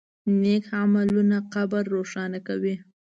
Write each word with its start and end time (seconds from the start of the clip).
نیک 0.41 0.65
عملونه 0.81 1.37
قبر 1.53 1.83
روښانه 1.95 2.39
کوي. 2.47 2.75